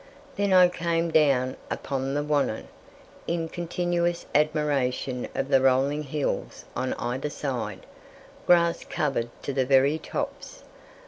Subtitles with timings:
[0.35, 2.69] Then I came down upon the Wannon,
[3.27, 7.85] in continuous admiration of the rolling hills on either side,
[8.47, 10.63] grass covered to the very tops.